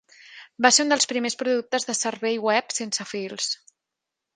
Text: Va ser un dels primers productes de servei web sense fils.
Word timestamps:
Va 0.65 0.71
ser 0.77 0.85
un 0.85 0.93
dels 0.93 1.05
primers 1.11 1.37
productes 1.43 1.87
de 1.91 1.97
servei 2.01 2.43
web 2.49 2.77
sense 2.83 3.11
fils. 3.15 3.57